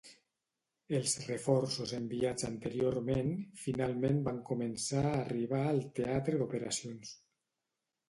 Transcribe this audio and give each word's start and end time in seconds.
Els 0.99 1.11
reforços 1.25 1.93
enviats 1.97 2.47
anteriorment 2.49 3.31
finalment 3.67 4.19
van 4.31 4.43
començar 4.51 5.07
a 5.13 5.15
arribar 5.23 5.65
al 5.71 5.87
teatre 6.03 6.45
d'operacions. 6.45 7.19